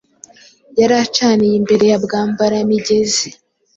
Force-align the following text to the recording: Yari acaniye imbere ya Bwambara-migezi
Yari 0.79 0.95
acaniye 1.05 1.55
imbere 1.57 1.83
ya 1.91 1.99
Bwambara-migezi 2.03 3.27